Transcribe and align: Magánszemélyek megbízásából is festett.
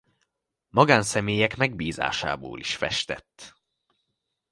Magánszemélyek 0.69 1.55
megbízásából 1.57 2.59
is 2.59 2.75
festett. 2.75 3.53